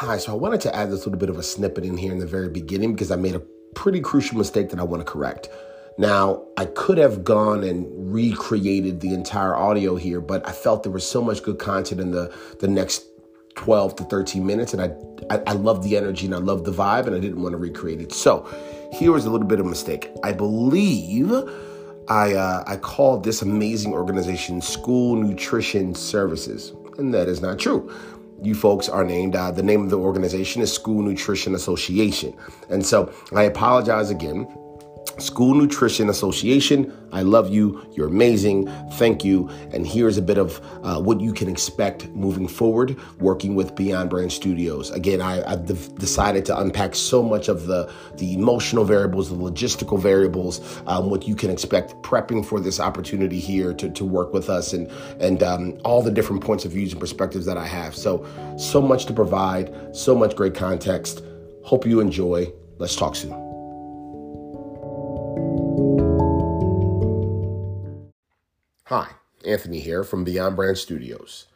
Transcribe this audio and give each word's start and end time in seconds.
Hi, 0.00 0.16
so 0.16 0.32
I 0.32 0.34
wanted 0.34 0.62
to 0.62 0.74
add 0.74 0.90
this 0.90 1.04
little 1.04 1.18
bit 1.18 1.28
of 1.28 1.36
a 1.36 1.42
snippet 1.42 1.84
in 1.84 1.98
here 1.98 2.10
in 2.10 2.20
the 2.20 2.26
very 2.26 2.48
beginning 2.48 2.94
because 2.94 3.10
I 3.10 3.16
made 3.16 3.34
a 3.34 3.42
pretty 3.74 4.00
crucial 4.00 4.38
mistake 4.38 4.70
that 4.70 4.80
I 4.80 4.82
want 4.82 5.04
to 5.04 5.12
correct. 5.12 5.50
Now, 5.98 6.46
I 6.56 6.64
could 6.64 6.96
have 6.96 7.22
gone 7.22 7.62
and 7.62 7.86
recreated 8.10 9.00
the 9.00 9.12
entire 9.12 9.54
audio 9.54 9.96
here, 9.96 10.22
but 10.22 10.48
I 10.48 10.52
felt 10.52 10.84
there 10.84 10.90
was 10.90 11.06
so 11.06 11.20
much 11.20 11.42
good 11.42 11.58
content 11.58 12.00
in 12.00 12.12
the, 12.12 12.34
the 12.60 12.66
next 12.66 13.08
12 13.56 13.96
to 13.96 14.04
13 14.04 14.46
minutes, 14.46 14.72
and 14.72 14.80
I, 14.80 15.34
I, 15.34 15.42
I 15.48 15.52
love 15.52 15.84
the 15.84 15.98
energy 15.98 16.24
and 16.24 16.34
I 16.34 16.38
love 16.38 16.64
the 16.64 16.72
vibe, 16.72 17.06
and 17.06 17.14
I 17.14 17.18
didn't 17.18 17.42
want 17.42 17.52
to 17.52 17.58
recreate 17.58 18.00
it. 18.00 18.14
So 18.14 18.48
here 18.94 19.12
was 19.12 19.26
a 19.26 19.30
little 19.30 19.46
bit 19.46 19.60
of 19.60 19.66
a 19.66 19.68
mistake. 19.68 20.10
I 20.24 20.32
believe 20.32 21.30
I, 22.08 22.32
uh, 22.32 22.64
I 22.66 22.78
called 22.78 23.22
this 23.22 23.42
amazing 23.42 23.92
organization 23.92 24.62
School 24.62 25.16
Nutrition 25.16 25.94
Services, 25.94 26.72
and 26.96 27.12
that 27.12 27.28
is 27.28 27.42
not 27.42 27.58
true 27.58 27.92
you 28.42 28.54
folks 28.54 28.88
are 28.88 29.04
named. 29.04 29.36
Uh, 29.36 29.50
the 29.50 29.62
name 29.62 29.82
of 29.82 29.90
the 29.90 29.98
organization 29.98 30.62
is 30.62 30.72
School 30.72 31.02
Nutrition 31.02 31.54
Association. 31.54 32.36
And 32.68 32.84
so 32.84 33.12
I 33.34 33.44
apologize 33.44 34.10
again. 34.10 34.46
School 35.18 35.54
Nutrition 35.54 36.08
Association. 36.08 36.92
I 37.12 37.22
love 37.22 37.50
you. 37.50 37.84
You're 37.96 38.06
amazing. 38.06 38.66
Thank 38.92 39.24
you. 39.24 39.48
And 39.72 39.86
here's 39.86 40.16
a 40.16 40.22
bit 40.22 40.38
of 40.38 40.60
uh, 40.82 41.00
what 41.00 41.20
you 41.20 41.32
can 41.32 41.48
expect 41.48 42.08
moving 42.08 42.46
forward 42.46 42.96
working 43.18 43.54
with 43.54 43.74
Beyond 43.74 44.10
Brand 44.10 44.32
Studios. 44.32 44.90
Again, 44.90 45.20
I, 45.20 45.48
have 45.48 45.94
decided 45.96 46.44
to 46.46 46.58
unpack 46.58 46.94
so 46.94 47.22
much 47.22 47.48
of 47.48 47.66
the, 47.66 47.92
the 48.14 48.34
emotional 48.34 48.84
variables, 48.84 49.28
the 49.28 49.36
logistical 49.36 50.00
variables, 50.00 50.80
um, 50.86 51.10
what 51.10 51.26
you 51.26 51.34
can 51.34 51.50
expect 51.50 51.94
prepping 52.02 52.44
for 52.44 52.60
this 52.60 52.80
opportunity 52.80 53.40
here 53.40 53.74
to, 53.74 53.90
to 53.90 54.04
work 54.04 54.32
with 54.32 54.48
us 54.48 54.72
and, 54.72 54.88
and 55.20 55.42
um, 55.42 55.78
all 55.84 56.02
the 56.02 56.10
different 56.10 56.42
points 56.42 56.64
of 56.64 56.72
views 56.72 56.92
and 56.92 57.00
perspectives 57.00 57.46
that 57.46 57.56
I 57.56 57.66
have. 57.66 57.94
So, 57.94 58.26
so 58.58 58.80
much 58.80 59.06
to 59.06 59.12
provide, 59.12 59.96
so 59.96 60.14
much 60.14 60.36
great 60.36 60.54
context. 60.54 61.22
Hope 61.64 61.86
you 61.86 62.00
enjoy. 62.00 62.52
Let's 62.78 62.96
talk 62.96 63.14
soon. 63.16 63.49
Hi, 68.90 69.12
Anthony 69.44 69.78
here 69.78 70.02
from 70.02 70.24
Beyond 70.24 70.56
Brand 70.56 70.76
Studios. 70.76 71.46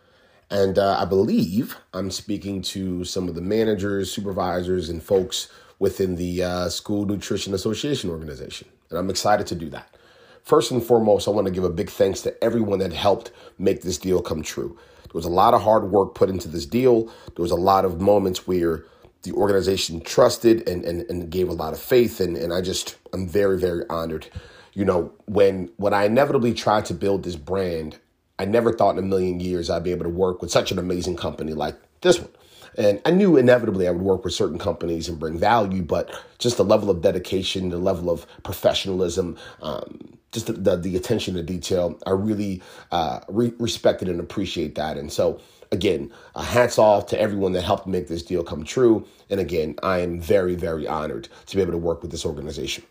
And 0.53 0.79
uh, 0.79 1.01
I 1.01 1.05
believe 1.05 1.77
I'm 1.93 2.13
speaking 2.13 2.63
to 2.63 3.05
some 3.05 3.29
of 3.29 3.35
the 3.35 3.41
managers, 3.41 4.13
supervisors, 4.13 4.89
and 4.89 5.03
folks 5.03 5.49
within 5.81 6.15
the 6.15 6.45
uh, 6.45 6.69
School 6.69 7.07
Nutrition 7.07 7.53
Association 7.53 8.09
organization. 8.09 8.69
And 8.89 9.01
I'm 9.01 9.11
excited 9.11 9.49
to 9.49 9.57
do 9.57 9.69
that. 9.71 9.97
First 10.45 10.71
and 10.71 10.81
foremost, 10.81 11.27
I 11.27 11.33
want 11.33 11.49
to 11.49 11.53
give 11.53 11.65
a 11.65 11.71
big 11.71 11.91
thanks 11.91 12.21
to 12.21 12.45
everyone 12.45 12.79
that 12.79 12.93
helped 12.93 13.33
make 13.59 13.83
this 13.83 13.99
deal 13.99 14.23
come 14.23 14.45
true. 14.45 14.79
There 15.03 15.15
was 15.15 15.25
a 15.25 15.29
lot 15.29 15.55
of 15.55 15.63
hard 15.63 15.91
work 15.91 16.15
put 16.15 16.31
into 16.31 16.47
this 16.47 16.67
deal. 16.67 17.07
There 17.35 17.43
was 17.43 17.51
a 17.51 17.57
lot 17.57 17.85
of 17.85 18.01
moments 18.01 18.47
where 18.47 18.85
the 19.23 19.33
organization 19.33 20.01
trusted 20.03 20.69
and, 20.69 20.85
and, 20.85 21.01
and 21.11 21.31
gave 21.31 21.49
a 21.49 21.53
lot 21.53 21.73
of 21.73 21.81
faith. 21.81 22.21
And, 22.21 22.37
and 22.37 22.55
I 22.55 22.61
just, 22.61 22.97
I'm 23.13 23.27
very, 23.27 23.59
very 23.59 23.83
honored 23.91 24.29
you 24.75 24.85
know, 24.85 25.13
when 25.27 25.71
when 25.77 25.95
I 25.95 26.05
inevitably 26.05 26.53
tried 26.53 26.85
to 26.87 26.95
build 26.95 27.23
this 27.23 27.37
brand, 27.37 27.99
I 28.39 28.45
never 28.45 28.73
thought 28.73 28.99
in 28.99 29.05
a 29.05 29.07
million 29.07 29.41
years 29.41 29.71
I'd 29.71 29.85
be 29.85 29.93
able 29.93 30.05
to 30.05 30.11
work 30.11 30.43
with 30.43 30.51
such 30.51 30.73
an 30.73 30.79
amazing 30.79 31.17
company 31.17 31.55
like 31.55 31.77
this 32.01 32.19
one. 32.19 32.31
And 32.77 33.01
I 33.05 33.13
knew 33.13 33.37
inevitably 33.37 33.87
I 33.87 33.93
would 33.93 34.03
work 34.03 34.25
with 34.25 34.35
certain 34.35 34.59
companies 34.59 35.09
and 35.09 35.19
bring 35.19 35.39
value, 35.39 35.83
but 35.83 36.11
just 36.39 36.57
the 36.57 36.65
level 36.65 36.91
of 36.91 37.03
dedication, 37.03 37.69
the 37.69 37.79
level 37.79 38.11
of 38.11 38.27
professionalism, 38.43 39.37
um, 39.63 40.19
just 40.33 40.49
the, 40.49 40.55
the, 40.55 40.77
the, 40.77 40.97
attention 40.97 41.35
to 41.35 41.43
detail, 41.45 41.97
I 42.05 42.11
really 42.11 42.61
uh, 42.91 43.21
re- 43.29 43.55
respected 43.59 44.09
and 44.09 44.19
appreciate 44.19 44.75
that. 44.75 44.97
And 44.99 45.13
so, 45.13 45.41
again, 45.71 46.13
uh, 46.35 46.43
hats 46.43 46.77
off 46.77 47.07
to 47.07 47.21
everyone 47.21 47.53
that 47.53 47.63
helped 47.63 47.87
make 47.87 48.09
this 48.09 48.25
deal 48.25 48.43
come 48.43 48.65
true. 48.65 49.07
And 49.31 49.39
again, 49.39 49.77
I 49.85 50.01
am 50.01 50.21
very, 50.21 50.57
very 50.57 50.89
honored 50.89 51.29
to 51.47 51.55
be 51.55 51.63
able 51.63 51.73
to 51.73 51.79
work 51.79 52.03
with 52.03 52.11
this 52.11 52.27
organization. 52.27 52.83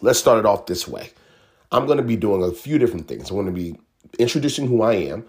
Let's 0.00 0.18
start 0.18 0.38
it 0.38 0.46
off 0.46 0.66
this 0.66 0.86
way. 0.86 1.10
I'm 1.72 1.86
going 1.86 1.98
to 1.98 2.04
be 2.04 2.16
doing 2.16 2.42
a 2.42 2.52
few 2.52 2.78
different 2.78 3.08
things. 3.08 3.30
I'm 3.30 3.36
going 3.36 3.46
to 3.46 3.52
be 3.52 3.78
introducing 4.18 4.66
who 4.66 4.82
I 4.82 4.94
am, 4.94 5.24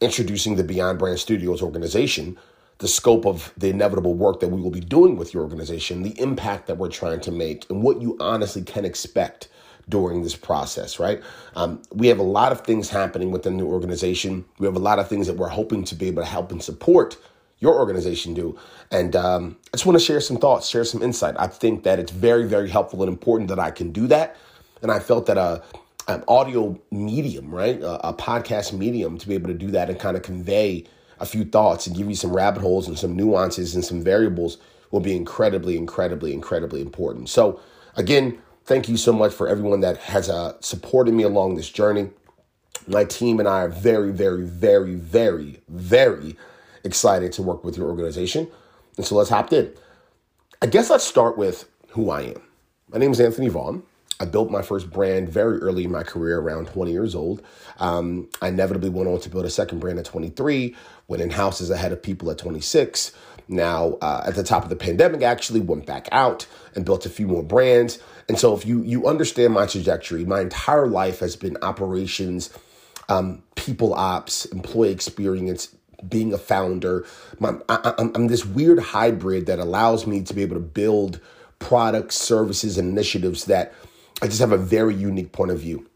introducing 0.00 0.56
the 0.56 0.64
Beyond 0.64 0.98
Brand 0.98 1.18
Studios 1.18 1.62
organization, 1.62 2.38
the 2.78 2.88
scope 2.88 3.26
of 3.26 3.52
the 3.56 3.70
inevitable 3.70 4.14
work 4.14 4.40
that 4.40 4.48
we 4.48 4.60
will 4.60 4.70
be 4.70 4.80
doing 4.80 5.16
with 5.16 5.34
your 5.34 5.42
organization, 5.42 6.02
the 6.02 6.18
impact 6.20 6.66
that 6.66 6.78
we're 6.78 6.88
trying 6.88 7.20
to 7.20 7.32
make, 7.32 7.68
and 7.70 7.82
what 7.82 8.00
you 8.00 8.16
honestly 8.20 8.62
can 8.62 8.84
expect 8.84 9.48
during 9.88 10.22
this 10.22 10.36
process, 10.36 10.98
right? 10.98 11.22
Um, 11.56 11.82
we 11.92 12.08
have 12.08 12.18
a 12.18 12.24
lot 12.24 12.52
of 12.52 12.60
things 12.60 12.90
happening 12.90 13.30
within 13.30 13.56
the 13.56 13.64
organization. 13.64 14.44
We 14.58 14.66
have 14.66 14.76
a 14.76 14.80
lot 14.80 14.98
of 14.98 15.08
things 15.08 15.26
that 15.26 15.36
we're 15.36 15.48
hoping 15.48 15.84
to 15.84 15.94
be 15.94 16.08
able 16.08 16.22
to 16.22 16.28
help 16.28 16.52
and 16.52 16.62
support 16.62 17.16
your 17.60 17.74
organization 17.74 18.34
do. 18.34 18.58
And 18.90 19.16
um, 19.16 19.56
I 19.72 19.76
just 19.76 19.86
want 19.86 19.98
to 19.98 20.04
share 20.04 20.20
some 20.20 20.36
thoughts, 20.36 20.68
share 20.68 20.84
some 20.84 21.02
insight. 21.02 21.34
I 21.38 21.46
think 21.46 21.84
that 21.84 21.98
it's 21.98 22.12
very, 22.12 22.46
very 22.46 22.68
helpful 22.68 23.02
and 23.02 23.08
important 23.08 23.48
that 23.48 23.58
I 23.58 23.70
can 23.70 23.92
do 23.92 24.06
that. 24.08 24.36
And 24.82 24.90
I 24.90 25.00
felt 25.00 25.26
that 25.26 25.36
a, 25.36 25.62
an 26.06 26.24
audio 26.28 26.80
medium, 26.90 27.54
right, 27.54 27.80
a, 27.80 28.08
a 28.08 28.14
podcast 28.14 28.72
medium, 28.72 29.18
to 29.18 29.28
be 29.28 29.34
able 29.34 29.48
to 29.48 29.54
do 29.54 29.70
that 29.72 29.90
and 29.90 29.98
kind 29.98 30.16
of 30.16 30.22
convey 30.22 30.84
a 31.20 31.26
few 31.26 31.44
thoughts 31.44 31.86
and 31.86 31.96
give 31.96 32.08
you 32.08 32.14
some 32.14 32.32
rabbit 32.32 32.62
holes 32.62 32.86
and 32.86 32.98
some 32.98 33.16
nuances 33.16 33.74
and 33.74 33.84
some 33.84 34.02
variables 34.02 34.58
will 34.90 35.00
be 35.00 35.14
incredibly, 35.16 35.76
incredibly, 35.76 36.32
incredibly 36.32 36.80
important. 36.80 37.28
So, 37.28 37.60
again, 37.96 38.38
thank 38.64 38.88
you 38.88 38.96
so 38.96 39.12
much 39.12 39.34
for 39.34 39.48
everyone 39.48 39.80
that 39.80 39.98
has 39.98 40.30
uh, 40.30 40.54
supported 40.60 41.12
me 41.12 41.24
along 41.24 41.56
this 41.56 41.68
journey. 41.68 42.10
My 42.86 43.04
team 43.04 43.38
and 43.38 43.48
I 43.48 43.62
are 43.62 43.68
very, 43.68 44.12
very, 44.12 44.44
very, 44.44 44.94
very, 44.94 45.60
very 45.68 46.36
excited 46.88 47.32
to 47.32 47.42
work 47.42 47.62
with 47.62 47.76
your 47.76 47.88
organization. 47.88 48.48
And 48.96 49.06
so 49.06 49.14
let's 49.14 49.30
hop 49.30 49.52
in. 49.52 49.72
I 50.60 50.66
guess 50.66 50.90
let's 50.90 51.04
start 51.04 51.38
with 51.38 51.68
who 51.90 52.10
I 52.10 52.22
am. 52.22 52.42
My 52.90 52.98
name 52.98 53.12
is 53.12 53.20
Anthony 53.20 53.48
Vaughn. 53.48 53.84
I 54.20 54.24
built 54.24 54.50
my 54.50 54.62
first 54.62 54.90
brand 54.90 55.28
very 55.28 55.58
early 55.58 55.84
in 55.84 55.92
my 55.92 56.02
career, 56.02 56.40
around 56.40 56.66
20 56.66 56.90
years 56.90 57.14
old. 57.14 57.40
Um, 57.78 58.28
I 58.42 58.48
inevitably 58.48 58.88
went 58.88 59.08
on 59.08 59.20
to 59.20 59.28
build 59.28 59.44
a 59.44 59.50
second 59.50 59.78
brand 59.78 60.00
at 60.00 60.06
23, 60.06 60.74
went 61.06 61.22
in 61.22 61.30
houses 61.30 61.70
ahead 61.70 61.92
of 61.92 62.02
people 62.02 62.30
at 62.30 62.38
26. 62.38 63.12
Now, 63.46 63.96
uh, 64.02 64.24
at 64.26 64.34
the 64.34 64.42
top 64.42 64.64
of 64.64 64.70
the 64.70 64.76
pandemic, 64.76 65.22
actually 65.22 65.60
went 65.60 65.86
back 65.86 66.08
out 66.10 66.46
and 66.74 66.84
built 66.84 67.06
a 67.06 67.10
few 67.10 67.28
more 67.28 67.44
brands. 67.44 68.00
And 68.28 68.38
so, 68.38 68.54
if 68.54 68.66
you 68.66 68.82
you 68.82 69.06
understand 69.06 69.54
my 69.54 69.66
trajectory, 69.66 70.24
my 70.24 70.40
entire 70.40 70.86
life 70.86 71.20
has 71.20 71.36
been 71.36 71.56
operations, 71.62 72.50
um, 73.08 73.42
people 73.54 73.94
ops, 73.94 74.44
employee 74.46 74.90
experience, 74.90 75.74
being 76.06 76.32
a 76.32 76.38
founder. 76.38 77.06
I'm, 77.40 77.62
I'm 77.68 78.28
this 78.28 78.44
weird 78.44 78.78
hybrid 78.78 79.46
that 79.46 79.58
allows 79.58 80.06
me 80.06 80.22
to 80.22 80.34
be 80.34 80.42
able 80.42 80.56
to 80.56 80.60
build 80.60 81.20
products, 81.58 82.16
services, 82.16 82.78
and 82.78 82.88
initiatives 82.90 83.46
that 83.46 83.74
I 84.22 84.26
just 84.26 84.40
have 84.40 84.52
a 84.52 84.58
very 84.58 84.94
unique 84.94 85.32
point 85.32 85.50
of 85.50 85.60
view. 85.60 85.88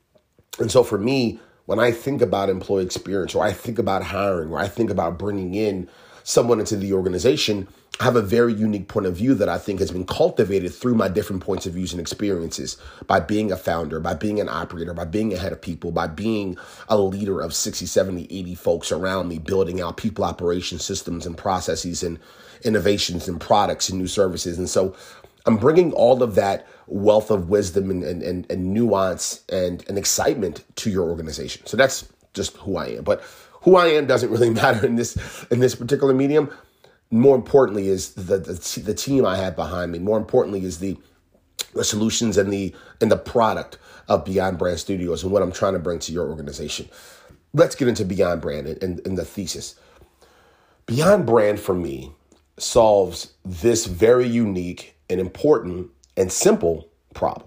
And 0.58 0.70
so 0.70 0.82
for 0.82 0.98
me, 0.98 1.40
when 1.66 1.78
I 1.78 1.92
think 1.92 2.20
about 2.20 2.50
employee 2.50 2.84
experience 2.84 3.34
or 3.34 3.44
I 3.44 3.52
think 3.52 3.78
about 3.78 4.02
hiring 4.02 4.50
or 4.50 4.58
I 4.58 4.68
think 4.68 4.90
about 4.90 5.18
bringing 5.18 5.54
in 5.54 5.88
someone 6.24 6.60
into 6.60 6.76
the 6.76 6.92
organization, 6.92 7.68
I 8.02 8.04
have 8.04 8.16
a 8.16 8.20
very 8.20 8.52
unique 8.52 8.88
point 8.88 9.06
of 9.06 9.14
view 9.14 9.32
that 9.34 9.48
I 9.48 9.58
think 9.58 9.78
has 9.78 9.92
been 9.92 10.04
cultivated 10.04 10.74
through 10.74 10.96
my 10.96 11.06
different 11.06 11.40
points 11.40 11.66
of 11.66 11.74
views 11.74 11.92
and 11.92 12.00
experiences 12.00 12.76
by 13.06 13.20
being 13.20 13.52
a 13.52 13.56
founder, 13.56 14.00
by 14.00 14.14
being 14.14 14.40
an 14.40 14.48
operator, 14.48 14.92
by 14.92 15.04
being 15.04 15.32
ahead 15.32 15.52
of 15.52 15.62
people, 15.62 15.92
by 15.92 16.08
being 16.08 16.58
a 16.88 16.98
leader 16.98 17.40
of 17.40 17.54
60, 17.54 17.86
70, 17.86 18.24
80 18.24 18.56
folks 18.56 18.90
around 18.90 19.28
me, 19.28 19.38
building 19.38 19.80
out 19.80 19.98
people 19.98 20.24
operation 20.24 20.80
systems 20.80 21.26
and 21.26 21.38
processes 21.38 22.02
and 22.02 22.18
innovations 22.64 23.28
and 23.28 23.40
products 23.40 23.88
and 23.88 24.00
new 24.00 24.08
services. 24.08 24.58
And 24.58 24.68
so 24.68 24.96
I'm 25.46 25.56
bringing 25.56 25.92
all 25.92 26.24
of 26.24 26.34
that 26.34 26.66
wealth 26.88 27.30
of 27.30 27.50
wisdom 27.50 27.88
and, 27.88 28.02
and, 28.02 28.20
and, 28.20 28.50
and 28.50 28.74
nuance 28.74 29.44
and, 29.48 29.84
and 29.88 29.96
excitement 29.96 30.64
to 30.74 30.90
your 30.90 31.08
organization. 31.08 31.66
So 31.66 31.76
that's 31.76 32.08
just 32.34 32.56
who 32.56 32.78
I 32.78 32.86
am. 32.86 33.04
But 33.04 33.22
who 33.60 33.76
I 33.76 33.86
am 33.90 34.06
doesn't 34.06 34.28
really 34.30 34.50
matter 34.62 34.84
in 34.84 34.96
this 34.96 35.46
in 35.52 35.60
this 35.60 35.76
particular 35.76 36.12
medium. 36.12 36.50
More 37.12 37.36
importantly, 37.36 37.88
is 37.88 38.14
the 38.14 38.38
the, 38.38 38.80
the 38.80 38.94
team 38.94 39.24
I 39.24 39.36
have 39.36 39.54
behind 39.54 39.92
me. 39.92 40.00
More 40.00 40.18
importantly, 40.18 40.64
is 40.64 40.78
the 40.80 40.96
the 41.74 41.84
solutions 41.84 42.36
and 42.36 42.52
the 42.52 42.74
and 43.00 43.10
the 43.10 43.16
product 43.16 43.78
of 44.08 44.24
Beyond 44.24 44.58
Brand 44.58 44.80
Studios 44.80 45.22
and 45.22 45.30
what 45.30 45.42
I'm 45.42 45.52
trying 45.52 45.74
to 45.74 45.78
bring 45.78 45.98
to 46.00 46.12
your 46.12 46.28
organization. 46.28 46.88
Let's 47.54 47.74
get 47.74 47.86
into 47.86 48.04
Beyond 48.04 48.40
Brand 48.40 48.66
and, 48.66 48.82
and, 48.82 49.06
and 49.06 49.18
the 49.18 49.24
thesis. 49.24 49.76
Beyond 50.86 51.26
Brand 51.26 51.60
for 51.60 51.74
me 51.74 52.12
solves 52.58 53.34
this 53.44 53.86
very 53.86 54.26
unique 54.26 54.96
and 55.10 55.20
important 55.20 55.90
and 56.16 56.32
simple 56.32 56.88
problem. 57.14 57.46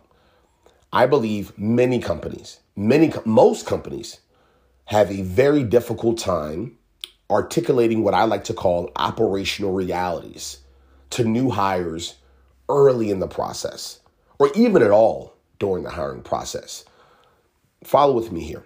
I 0.93 1.07
believe 1.07 1.57
many 1.57 1.99
companies, 1.99 2.59
many 2.75 3.11
most 3.25 3.65
companies 3.65 4.19
have 4.85 5.11
a 5.11 5.23
very 5.23 5.63
difficult 5.63 6.17
time 6.17 6.77
articulating 7.29 8.03
what 8.03 8.13
I 8.13 8.23
like 8.23 8.43
to 8.45 8.53
call 8.53 8.91
operational 8.95 9.73
realities 9.73 10.59
to 11.11 11.23
new 11.23 11.49
hires 11.49 12.15
early 12.69 13.09
in 13.09 13.19
the 13.19 13.27
process 13.27 13.99
or 14.39 14.51
even 14.55 14.81
at 14.81 14.91
all 14.91 15.33
during 15.59 15.83
the 15.83 15.89
hiring 15.89 16.21
process. 16.21 16.85
Follow 17.83 18.13
with 18.13 18.31
me 18.31 18.41
here. 18.41 18.63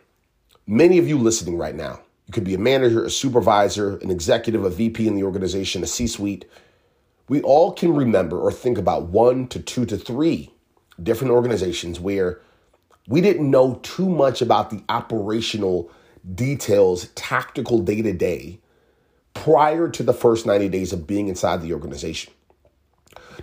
Many 0.67 0.97
of 0.97 1.07
you 1.07 1.17
listening 1.17 1.57
right 1.57 1.75
now, 1.75 1.99
you 2.27 2.33
could 2.33 2.43
be 2.43 2.53
a 2.53 2.59
manager, 2.59 3.03
a 3.05 3.09
supervisor, 3.09 3.97
an 3.97 4.11
executive, 4.11 4.63
a 4.63 4.69
VP 4.69 5.07
in 5.07 5.15
the 5.15 5.23
organization, 5.23 5.83
a 5.83 5.87
C 5.87 6.07
suite. 6.07 6.45
we 7.27 7.41
all 7.41 7.71
can 7.73 7.95
remember 7.95 8.39
or 8.39 8.51
think 8.51 8.77
about 8.77 9.03
one 9.03 9.47
to 9.47 9.59
two 9.59 9.85
to 9.85 9.97
three 9.97 10.51
different 11.01 11.31
organizations 11.33 11.99
where 11.99 12.41
we 13.07 13.21
didn't 13.21 13.49
know 13.49 13.79
too 13.83 14.09
much 14.09 14.41
about 14.41 14.69
the 14.69 14.83
operational 14.89 15.91
details, 16.35 17.07
tactical 17.15 17.79
day 17.79 18.01
to 18.01 18.13
day 18.13 18.59
prior 19.33 19.89
to 19.89 20.03
the 20.03 20.13
first 20.13 20.45
90 20.45 20.69
days 20.69 20.91
of 20.91 21.07
being 21.07 21.27
inside 21.27 21.61
the 21.61 21.73
organization. 21.73 22.33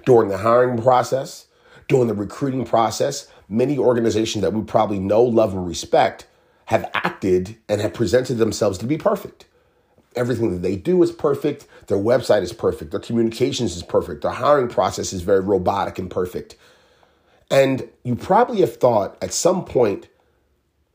During 0.05 0.29
the 0.29 0.39
hiring 0.39 0.81
process, 0.81 1.47
during 1.89 2.09
the 2.09 2.15
recruiting 2.15 2.65
process, 2.65 3.29
many 3.49 3.79
organizations 3.79 4.43
that 4.43 4.53
we 4.53 4.63
probably 4.63 4.99
know, 4.99 5.23
love, 5.23 5.55
and 5.55 5.67
respect 5.67 6.27
have 6.67 6.91
acted 6.95 7.57
and 7.69 7.81
have 7.81 7.95
presented 7.95 8.35
themselves 8.35 8.77
to 8.79 8.87
be 8.87 8.99
perfect. 8.99 9.47
Everything 10.17 10.51
that 10.51 10.63
they 10.63 10.77
do 10.77 11.03
is 11.03 11.13
perfect. 11.13 11.67
Their 11.87 11.99
website 11.99 12.43
is 12.43 12.53
perfect. 12.53 12.91
Their 12.91 13.01
communications 13.01 13.77
is 13.77 13.83
perfect. 13.83 14.23
Their 14.23 14.33
hiring 14.33 14.69
process 14.69 15.13
is 15.13 15.23
very 15.23 15.41
robotic 15.41 15.99
and 15.99 16.11
perfect. 16.11 16.57
And 17.51 17.89
you 18.03 18.17
probably 18.17 18.61
have 18.61 18.77
thought 18.77 19.17
at 19.23 19.33
some 19.33 19.65
point, 19.65 20.09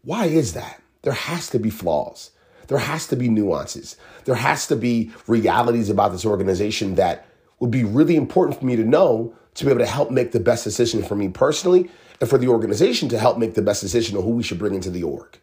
why 0.03 0.25
is 0.25 0.53
that? 0.53 0.80
There 1.01 1.13
has 1.13 1.49
to 1.49 1.59
be 1.59 1.69
flaws. 1.69 2.31
There 2.67 2.77
has 2.77 3.07
to 3.07 3.15
be 3.15 3.27
nuances. 3.27 3.97
There 4.25 4.35
has 4.35 4.67
to 4.67 4.75
be 4.75 5.11
realities 5.27 5.89
about 5.89 6.11
this 6.11 6.25
organization 6.25 6.95
that 6.95 7.25
would 7.59 7.71
be 7.71 7.83
really 7.83 8.15
important 8.15 8.59
for 8.59 8.65
me 8.65 8.75
to 8.75 8.83
know 8.83 9.33
to 9.55 9.65
be 9.65 9.71
able 9.71 9.81
to 9.81 9.85
help 9.85 10.11
make 10.11 10.31
the 10.31 10.39
best 10.39 10.63
decision 10.63 11.03
for 11.03 11.15
me 11.15 11.27
personally 11.27 11.89
and 12.19 12.29
for 12.29 12.37
the 12.37 12.47
organization 12.47 13.09
to 13.09 13.19
help 13.19 13.37
make 13.37 13.55
the 13.55 13.61
best 13.61 13.81
decision 13.81 14.15
of 14.17 14.23
who 14.23 14.31
we 14.31 14.43
should 14.43 14.59
bring 14.59 14.73
into 14.73 14.89
the 14.89 15.03
org. 15.03 15.39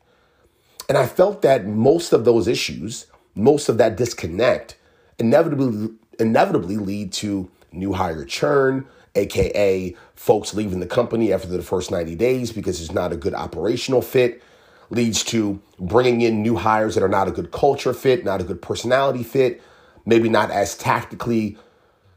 And 0.89 0.97
I 0.97 1.07
felt 1.07 1.43
that 1.43 1.67
most 1.67 2.13
of 2.13 2.25
those 2.25 2.49
issues, 2.49 3.07
most 3.35 3.69
of 3.69 3.79
that 3.79 3.97
disconnect, 3.97 4.77
inevitably 5.19 5.91
inevitably 6.19 6.77
lead 6.77 7.13
to 7.13 7.51
new 7.73 7.93
hire 7.93 8.25
churn, 8.25 8.87
aka 9.15 9.95
folks 10.15 10.55
leaving 10.55 10.81
the 10.81 10.87
company 10.87 11.33
after 11.33 11.49
the 11.49 11.63
first 11.63 11.91
90 11.91 12.15
days 12.17 12.53
because 12.53 12.81
it's 12.81 12.93
not 12.93 13.13
a 13.13 13.17
good 13.17 13.35
operational 13.35 14.03
fit, 14.03 14.43
leads 14.91 15.23
to 15.25 15.61
bringing 15.79 16.21
in 16.21 16.43
new 16.43 16.57
hires 16.57 16.95
that 16.95 17.05
are 17.05 17.09
not 17.09 17.29
a 17.29 17.31
good 17.31 17.51
culture 17.51 17.93
fit, 17.93 18.25
not 18.25 18.41
a 18.41 18.45
good 18.45 18.63
personality 18.63 19.23
fit, 19.23 19.63
maybe 20.07 20.29
not 20.29 20.51
as 20.51 20.77
tactically 20.77 21.59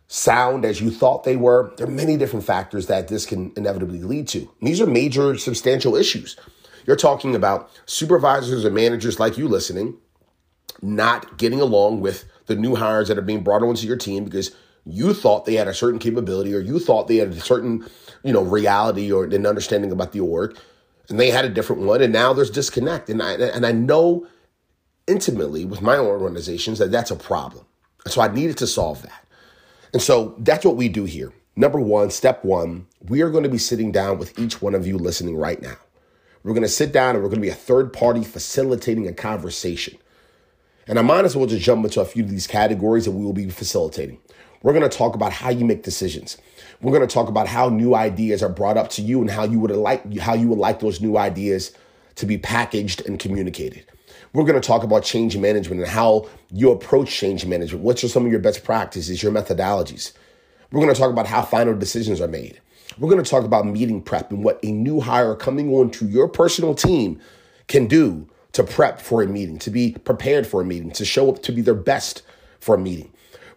sound 0.07 0.65
as 0.65 0.81
you 0.81 0.91
thought 0.91 1.23
they 1.23 1.35
were. 1.35 1.73
There 1.77 1.87
are 1.87 1.91
many 1.91 2.17
different 2.17 2.45
factors 2.45 2.87
that 2.87 3.07
this 3.07 3.25
can 3.25 3.51
inevitably 3.55 4.03
lead 4.03 4.27
to. 4.29 4.39
And 4.39 4.67
these 4.67 4.81
are 4.81 4.85
major, 4.85 5.37
substantial 5.37 5.95
issues. 5.95 6.35
You're 6.85 6.95
talking 6.95 7.35
about 7.35 7.69
supervisors 7.85 8.65
and 8.65 8.75
managers 8.75 9.19
like 9.19 9.37
you 9.37 9.47
listening 9.47 9.97
not 10.81 11.37
getting 11.37 11.61
along 11.61 12.01
with 12.01 12.25
the 12.47 12.55
new 12.55 12.75
hires 12.75 13.07
that 13.07 13.17
are 13.17 13.23
being 13.23 13.43
brought 13.43 13.61
onto 13.61 13.85
your 13.85 13.97
team 13.97 14.25
because 14.25 14.51
you 14.85 15.13
thought 15.13 15.45
they 15.45 15.55
had 15.55 15.67
a 15.67 15.73
certain 15.73 15.99
capability 15.99 16.53
or 16.55 16.59
you 16.59 16.79
thought 16.79 17.07
they 17.07 17.17
had 17.17 17.29
a 17.29 17.39
certain, 17.39 17.87
you 18.23 18.33
know, 18.33 18.41
reality 18.41 19.11
or 19.11 19.25
an 19.25 19.45
understanding 19.45 19.91
about 19.91 20.11
the 20.11 20.19
org 20.19 20.57
and 21.11 21.19
they 21.19 21.29
had 21.29 21.45
a 21.45 21.49
different 21.49 21.83
one 21.83 22.01
and 22.01 22.11
now 22.11 22.33
there's 22.33 22.49
disconnect 22.49 23.09
and 23.09 23.21
I 23.21 23.33
and 23.33 23.65
I 23.65 23.71
know 23.71 24.27
intimately 25.07 25.65
with 25.65 25.81
my 25.81 25.97
organizations 25.97 26.79
that 26.79 26.91
that's 26.91 27.11
a 27.11 27.15
problem. 27.15 27.65
So 28.07 28.21
I 28.21 28.33
needed 28.33 28.57
to 28.57 28.67
solve 28.67 29.01
that. 29.03 29.25
And 29.93 30.01
so 30.01 30.35
that's 30.39 30.65
what 30.65 30.77
we 30.77 30.89
do 30.89 31.03
here. 31.05 31.33
Number 31.55 31.79
1, 31.79 32.11
step 32.11 32.43
1, 32.45 32.87
we 33.07 33.21
are 33.21 33.29
going 33.29 33.43
to 33.43 33.49
be 33.49 33.57
sitting 33.57 33.91
down 33.91 34.17
with 34.17 34.39
each 34.39 34.61
one 34.61 34.73
of 34.73 34.87
you 34.87 34.97
listening 34.97 35.35
right 35.35 35.61
now. 35.61 35.75
We're 36.43 36.53
going 36.53 36.63
to 36.63 36.69
sit 36.69 36.91
down 36.91 37.15
and 37.15 37.23
we're 37.23 37.29
going 37.29 37.41
to 37.41 37.45
be 37.45 37.49
a 37.49 37.53
third 37.53 37.93
party 37.93 38.23
facilitating 38.23 39.07
a 39.07 39.13
conversation. 39.13 39.97
And 40.87 40.97
I 40.97 41.03
might 41.03 41.25
as 41.25 41.35
well 41.35 41.45
just 41.45 41.63
jump 41.63 41.83
into 41.85 42.01
a 42.01 42.05
few 42.05 42.23
of 42.23 42.29
these 42.29 42.47
categories 42.47 43.05
that 43.05 43.11
we 43.11 43.23
will 43.23 43.33
be 43.33 43.49
facilitating. 43.49 44.19
We're 44.63 44.73
going 44.73 44.89
to 44.89 44.97
talk 44.97 45.15
about 45.15 45.33
how 45.33 45.49
you 45.49 45.65
make 45.65 45.83
decisions. 45.83 46.37
We're 46.81 46.91
going 46.91 47.07
to 47.07 47.13
talk 47.13 47.27
about 47.27 47.47
how 47.47 47.69
new 47.69 47.95
ideas 47.95 48.43
are 48.43 48.49
brought 48.49 48.77
up 48.77 48.89
to 48.91 49.01
you 49.01 49.21
and 49.21 49.29
how 49.29 49.43
you 49.43 49.59
would 49.59 49.71
like 49.71 50.17
how 50.17 50.33
you 50.33 50.47
would 50.49 50.59
like 50.59 50.79
those 50.79 51.01
new 51.01 51.17
ideas 51.17 51.71
to 52.15 52.25
be 52.25 52.37
packaged 52.37 53.05
and 53.05 53.19
communicated. 53.19 53.85
We're 54.33 54.45
going 54.45 54.59
to 54.59 54.65
talk 54.65 54.83
about 54.83 55.03
change 55.03 55.35
management 55.37 55.81
and 55.81 55.89
how 55.89 56.29
you 56.51 56.71
approach 56.71 57.11
change 57.11 57.45
management. 57.45 57.83
What 57.83 58.03
are 58.03 58.07
some 58.07 58.25
of 58.25 58.31
your 58.31 58.39
best 58.39 58.63
practices, 58.63 59.21
your 59.21 59.31
methodologies? 59.31 60.13
We're 60.71 60.81
going 60.81 60.93
to 60.93 60.99
talk 60.99 61.11
about 61.11 61.27
how 61.27 61.41
final 61.41 61.75
decisions 61.75 62.21
are 62.21 62.27
made. 62.27 62.61
We're 62.97 63.09
going 63.09 63.23
to 63.23 63.29
talk 63.29 63.43
about 63.43 63.65
meeting 63.65 64.01
prep 64.01 64.31
and 64.31 64.43
what 64.43 64.59
a 64.63 64.71
new 64.71 65.01
hire 65.01 65.35
coming 65.35 65.73
on 65.73 65.91
to 65.91 66.05
your 66.05 66.27
personal 66.27 66.75
team 66.75 67.19
can 67.67 67.87
do 67.87 68.27
to 68.53 68.63
prep 68.63 69.01
for 69.01 69.21
a 69.21 69.27
meeting, 69.27 69.59
to 69.59 69.69
be 69.69 69.93
prepared 69.93 70.45
for 70.45 70.61
a 70.61 70.65
meeting, 70.65 70.91
to 70.91 71.05
show 71.05 71.29
up 71.29 71.41
to 71.43 71.51
be 71.51 71.61
their 71.61 71.73
best 71.73 72.21
for 72.59 72.75
a 72.75 72.77
meeting. 72.77 73.11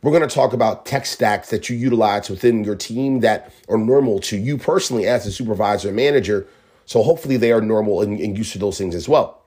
We're 0.05 0.11
going 0.11 0.29
to 0.29 0.35
talk 0.35 0.53
about 0.53 0.85
tech 0.85 1.07
stacks 1.07 1.49
that 1.49 1.71
you 1.71 1.79
utilize 1.79 2.29
within 2.29 2.63
your 2.63 2.77
team 2.77 3.21
that 3.21 3.51
are 3.71 3.79
normal 3.79 4.19
to 4.21 4.37
you 4.37 4.59
personally 4.59 5.07
as 5.07 5.27
a 5.27 5.33
supervisor 5.33 5.89
and 5.89 5.97
manager. 5.97 6.47
So 6.85 7.03
hopefully 7.03 7.39
they 7.39 7.53
are 7.53 7.63
normal 7.63 8.03
and, 8.03 8.21
and 8.21 8.37
used 8.37 8.53
to 8.53 8.59
those 8.59 8.77
things 8.77 8.95
as 8.95 9.09
well. 9.09 9.41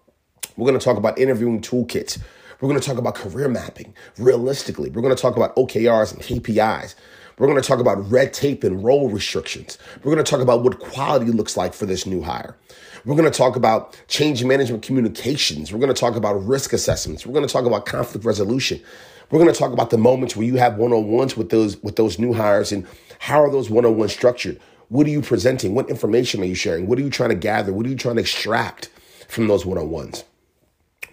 We're 0.56 0.68
going 0.68 0.80
to 0.80 0.83
talk 0.83 0.98
about 0.98 1.19
interviewing 1.19 1.62
toolkits. 1.62 2.18
We're 2.59 2.69
going 2.69 2.81
to 2.81 2.88
talk 2.88 2.98
about 2.98 3.13
career 3.13 3.48
mapping 3.48 3.94
realistically. 4.18 4.89
We're 4.89 5.04
going 5.04 5.15
to 5.15 5.21
talk 5.21 5.38
about 5.38 5.56
OKRs 5.57 6.13
and 6.13 6.24
KPIs. 6.24 6.95
We're 7.38 7.45
going 7.45 7.62
to 7.62 7.68
talk 7.68 7.80
about 7.80 8.09
red 8.09 8.33
tape 8.33 8.63
and 8.63 8.83
role 8.83 9.12
restrictions. 9.12 9.77
We're 9.98 10.12
going 10.12 10.25
to 10.25 10.31
talk 10.31 10.42
about 10.42 10.63
what 10.63 10.80
quality 10.80 11.31
looks 11.31 11.56
like 11.56 11.75
for 11.75 11.86
this 11.86 12.07
new 12.07 12.24
hire. 12.24 12.57
We're 13.06 13.15
going 13.15 13.31
to 13.31 13.38
talk 13.38 13.56
about 13.56 13.95
change 14.07 14.44
management 14.44 14.81
communications. 14.81 15.71
We're 15.71 15.77
going 15.77 15.94
to 15.94 16.00
talk 16.00 16.15
about 16.15 16.33
risk 16.48 16.74
assessments. 16.74 17.27
We're 17.27 17.33
going 17.33 17.45
to 17.45 17.54
talk 17.54 17.65
about 17.65 17.86
conflict 17.86 18.25
resolution. 18.25 18.81
We're 19.29 19.39
going 19.39 19.53
to 19.53 19.59
talk 19.59 19.74
about 19.74 19.89
the 19.89 19.97
moments 19.97 20.35
where 20.35 20.45
you 20.45 20.56
have 20.56 20.77
one-on-ones 20.77 21.35
with 21.35 21.50
those 21.50 21.81
with 21.83 21.97
those 21.97 22.18
new 22.18 22.33
hires 22.33 22.71
and 22.71 22.88
how 23.19 23.41
are 23.41 23.51
those 23.51 23.69
one-on-ones 23.69 24.13
structured? 24.13 24.59
What 24.89 25.06
are 25.06 25.09
you 25.09 25.21
presenting? 25.21 25.75
What 25.75 25.89
information 25.89 26.41
are 26.41 26.45
you 26.45 26.56
sharing? 26.56 26.88
What 26.88 26.97
are 26.97 27.01
you 27.01 27.09
trying 27.09 27.29
to 27.29 27.35
gather? 27.35 27.74
What 27.74 27.85
are 27.85 27.89
you 27.89 27.97
trying 27.97 28.15
to 28.15 28.21
extract 28.21 28.89
from 29.27 29.47
those 29.47 29.65
one-on-ones? 29.65 30.24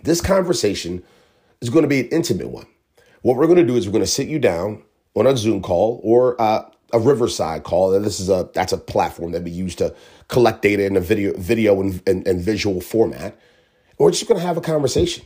This 0.02 0.20
conversation 0.20 1.02
is 1.61 1.70
going 1.70 1.82
to 1.82 1.88
be 1.88 2.00
an 2.00 2.08
intimate 2.08 2.49
one. 2.49 2.66
What 3.22 3.37
we're 3.37 3.46
going 3.46 3.58
to 3.58 3.66
do 3.66 3.76
is 3.76 3.87
we're 3.87 3.93
going 3.93 4.05
to 4.05 4.11
sit 4.11 4.28
you 4.28 4.38
down 4.38 4.82
on 5.17 5.26
a 5.26 5.37
Zoom 5.37 5.62
call 5.62 6.00
or 6.05 6.40
uh, 6.40 6.69
a 6.93 7.00
Riverside 7.00 7.64
call. 7.64 7.90
This 7.99 8.20
is 8.20 8.28
a 8.28 8.49
that's 8.55 8.72
a 8.72 8.78
platform 8.78 9.32
that 9.32 9.43
we 9.43 9.50
use 9.50 9.75
to 9.76 9.94
collect 10.28 10.62
data 10.62 10.84
in 10.84 10.96
a 10.96 11.00
video 11.00 11.37
video 11.37 11.81
and, 11.81 12.00
and, 12.06 12.26
and 12.28 12.40
visual 12.40 12.81
format. 12.81 13.37
We're 13.99 14.10
just 14.10 14.28
going 14.28 14.40
to 14.40 14.46
have 14.46 14.56
a 14.56 14.60
conversation, 14.60 15.25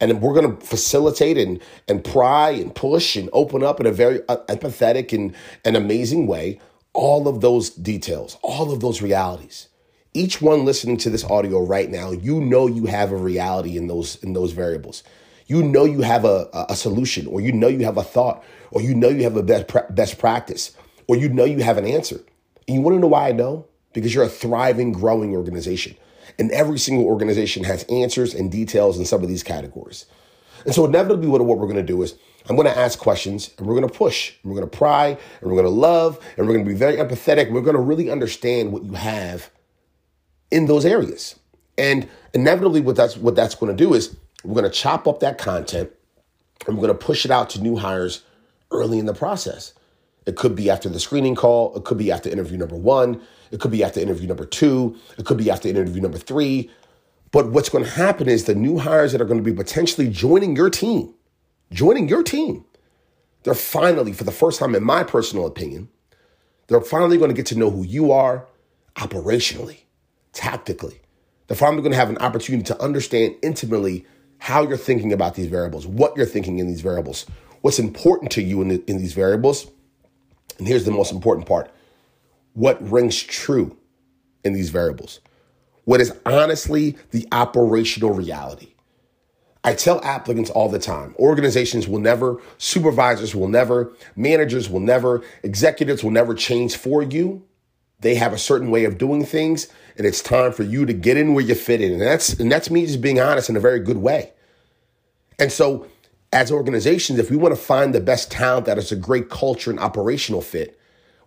and 0.00 0.20
we're 0.22 0.34
going 0.34 0.56
to 0.56 0.66
facilitate 0.66 1.38
and 1.38 1.60
and 1.88 2.04
pry 2.04 2.50
and 2.50 2.74
push 2.74 3.16
and 3.16 3.28
open 3.32 3.62
up 3.62 3.80
in 3.80 3.86
a 3.86 3.92
very 3.92 4.20
uh, 4.28 4.38
empathetic 4.48 5.12
and 5.12 5.34
and 5.64 5.76
amazing 5.76 6.26
way 6.26 6.60
all 6.92 7.28
of 7.28 7.40
those 7.40 7.70
details, 7.70 8.36
all 8.42 8.72
of 8.72 8.80
those 8.80 9.00
realities. 9.00 9.68
Each 10.12 10.42
one 10.42 10.64
listening 10.64 10.96
to 10.98 11.10
this 11.10 11.24
audio 11.24 11.64
right 11.64 11.88
now, 11.88 12.10
you 12.10 12.40
know 12.40 12.66
you 12.66 12.86
have 12.86 13.12
a 13.12 13.16
reality 13.16 13.76
in 13.76 13.86
those 13.86 14.16
in 14.24 14.32
those 14.32 14.52
variables. 14.52 15.04
You 15.46 15.62
know 15.62 15.84
you 15.84 16.02
have 16.02 16.24
a, 16.24 16.48
a 16.68 16.76
solution, 16.76 17.26
or 17.26 17.40
you 17.40 17.52
know 17.52 17.68
you 17.68 17.84
have 17.84 17.96
a 17.96 18.02
thought, 18.02 18.44
or 18.70 18.80
you 18.80 18.94
know 18.94 19.08
you 19.08 19.24
have 19.24 19.36
a 19.36 19.42
best, 19.42 19.66
best 19.94 20.18
practice, 20.18 20.72
or 21.06 21.16
you 21.16 21.28
know 21.28 21.44
you 21.44 21.58
have 21.62 21.78
an 21.78 21.86
answer. 21.86 22.20
And 22.66 22.76
you 22.76 22.80
want 22.80 22.96
to 22.96 23.00
know 23.00 23.08
why 23.08 23.28
I 23.28 23.32
know? 23.32 23.66
Because 23.92 24.14
you're 24.14 24.24
a 24.24 24.28
thriving, 24.28 24.92
growing 24.92 25.34
organization. 25.34 25.96
And 26.40 26.50
every 26.52 26.78
single 26.78 27.04
organization 27.04 27.64
has 27.64 27.84
answers 27.84 28.34
and 28.34 28.50
details 28.50 28.98
in 28.98 29.04
some 29.04 29.22
of 29.22 29.28
these 29.28 29.42
categories. 29.42 30.06
And 30.64 30.74
so, 30.74 30.86
inevitably, 30.86 31.28
what, 31.28 31.40
what 31.42 31.58
we're 31.58 31.66
going 31.66 31.76
to 31.76 31.82
do 31.82 32.02
is 32.02 32.14
I'm 32.48 32.56
going 32.56 32.66
to 32.66 32.76
ask 32.76 32.98
questions 32.98 33.50
and 33.58 33.66
we're 33.66 33.74
going 33.74 33.86
to 33.86 33.94
push 33.94 34.32
and 34.42 34.50
we're 34.50 34.58
going 34.58 34.70
to 34.70 34.76
pry 34.76 35.08
and 35.08 35.50
we're 35.50 35.62
going 35.62 35.64
to 35.64 35.70
love 35.70 36.18
and 36.36 36.46
we're 36.46 36.54
going 36.54 36.64
to 36.64 36.70
be 36.70 36.76
very 36.76 36.96
empathetic. 36.96 37.46
And 37.46 37.54
we're 37.54 37.60
going 37.60 37.76
to 37.76 37.82
really 37.82 38.10
understand 38.10 38.72
what 38.72 38.82
you 38.82 38.94
have 38.94 39.50
in 40.50 40.66
those 40.66 40.84
areas. 40.84 41.38
And 41.76 42.08
inevitably, 42.34 42.80
what 42.80 42.96
that's, 42.96 43.16
what 43.16 43.36
that's 43.36 43.54
going 43.54 43.76
to 43.76 43.84
do 43.84 43.94
is 43.94 44.16
we're 44.42 44.60
going 44.60 44.70
to 44.70 44.76
chop 44.76 45.06
up 45.06 45.20
that 45.20 45.36
content 45.36 45.90
and 46.66 46.76
we're 46.76 46.86
going 46.86 46.98
to 46.98 47.06
push 47.06 47.24
it 47.26 47.30
out 47.30 47.50
to 47.50 47.60
new 47.60 47.76
hires 47.76 48.22
early 48.70 48.98
in 48.98 49.06
the 49.06 49.14
process. 49.14 49.74
It 50.26 50.36
could 50.36 50.56
be 50.56 50.70
after 50.70 50.88
the 50.88 51.00
screening 51.00 51.34
call. 51.34 51.76
It 51.76 51.84
could 51.84 51.98
be 51.98 52.10
after 52.10 52.30
interview 52.30 52.56
number 52.56 52.76
one. 52.76 53.20
It 53.50 53.60
could 53.60 53.70
be 53.70 53.82
after 53.82 54.00
interview 54.00 54.28
number 54.28 54.46
two. 54.46 54.96
It 55.18 55.24
could 55.24 55.38
be 55.38 55.50
after 55.50 55.68
interview 55.68 56.00
number 56.00 56.18
three. 56.18 56.70
But 57.32 57.50
what's 57.50 57.68
going 57.68 57.84
to 57.84 57.90
happen 57.90 58.28
is 58.28 58.44
the 58.44 58.54
new 58.54 58.78
hires 58.78 59.12
that 59.12 59.20
are 59.20 59.26
going 59.26 59.42
to 59.42 59.50
be 59.50 59.56
potentially 59.56 60.08
joining 60.08 60.56
your 60.56 60.70
team, 60.70 61.14
joining 61.72 62.08
your 62.08 62.22
team, 62.22 62.64
they're 63.42 63.54
finally, 63.54 64.12
for 64.12 64.24
the 64.24 64.32
first 64.32 64.58
time, 64.58 64.74
in 64.74 64.84
my 64.84 65.04
personal 65.04 65.46
opinion, 65.46 65.88
they're 66.66 66.80
finally 66.80 67.18
going 67.18 67.30
to 67.30 67.34
get 67.34 67.46
to 67.46 67.58
know 67.58 67.70
who 67.70 67.84
you 67.84 68.12
are 68.12 68.46
operationally, 68.96 69.78
tactically. 70.32 71.00
They're 71.46 71.56
finally 71.56 71.82
going 71.82 71.92
to 71.92 71.98
have 71.98 72.10
an 72.10 72.18
opportunity 72.18 72.64
to 72.64 72.82
understand 72.82 73.36
intimately 73.42 74.06
how 74.38 74.62
you're 74.62 74.76
thinking 74.76 75.12
about 75.12 75.34
these 75.34 75.46
variables, 75.46 75.86
what 75.86 76.16
you're 76.16 76.26
thinking 76.26 76.58
in 76.58 76.66
these 76.66 76.80
variables, 76.80 77.26
what's 77.60 77.78
important 77.78 78.30
to 78.32 78.42
you 78.42 78.62
in, 78.62 78.68
the, 78.68 78.84
in 78.86 78.98
these 78.98 79.12
variables. 79.12 79.70
And 80.58 80.68
here's 80.68 80.84
the 80.84 80.90
most 80.90 81.12
important 81.12 81.46
part 81.46 81.70
what 82.54 82.80
rings 82.90 83.22
true 83.22 83.76
in 84.44 84.52
these 84.52 84.70
variables? 84.70 85.20
What 85.84 86.00
is 86.00 86.12
honestly 86.24 86.96
the 87.10 87.26
operational 87.32 88.12
reality? 88.12 88.74
I 89.62 89.74
tell 89.74 90.02
applicants 90.02 90.48
all 90.50 90.68
the 90.68 90.78
time 90.78 91.14
organizations 91.18 91.86
will 91.86 91.98
never, 91.98 92.40
supervisors 92.58 93.34
will 93.34 93.48
never, 93.48 93.92
managers 94.16 94.70
will 94.70 94.80
never, 94.80 95.22
executives 95.42 96.02
will 96.02 96.10
never 96.10 96.34
change 96.34 96.76
for 96.76 97.02
you. 97.02 97.44
They 98.00 98.14
have 98.14 98.32
a 98.32 98.38
certain 98.38 98.70
way 98.70 98.84
of 98.84 98.96
doing 98.96 99.24
things, 99.26 99.68
and 99.98 100.06
it's 100.06 100.22
time 100.22 100.52
for 100.52 100.62
you 100.62 100.86
to 100.86 100.94
get 100.94 101.18
in 101.18 101.34
where 101.34 101.44
you 101.44 101.54
fit 101.54 101.82
in. 101.82 101.92
And 101.92 102.00
that's, 102.00 102.32
and 102.32 102.50
that's 102.50 102.70
me 102.70 102.86
just 102.86 103.02
being 103.02 103.20
honest 103.20 103.50
in 103.50 103.56
a 103.56 103.60
very 103.60 103.80
good 103.80 103.98
way. 103.98 104.32
And 105.38 105.52
so, 105.52 105.86
as 106.32 106.50
organizations, 106.50 107.18
if 107.18 107.30
we 107.30 107.36
want 107.36 107.54
to 107.54 107.60
find 107.60 107.94
the 107.94 108.00
best 108.00 108.30
talent 108.30 108.64
that 108.66 108.78
is 108.78 108.90
a 108.90 108.96
great 108.96 109.28
culture 109.28 109.70
and 109.70 109.78
operational 109.78 110.40
fit, 110.40 110.79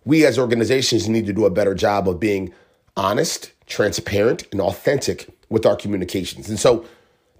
we 0.04 0.24
as 0.26 0.38
organizations 0.38 1.08
need 1.08 1.26
to 1.26 1.32
do 1.32 1.46
a 1.46 1.50
better 1.50 1.74
job 1.74 2.08
of 2.08 2.20
being 2.20 2.52
honest, 2.96 3.52
transparent, 3.66 4.46
and 4.52 4.60
authentic 4.60 5.28
with 5.48 5.66
our 5.66 5.76
communications. 5.76 6.48
And 6.48 6.58
so, 6.58 6.84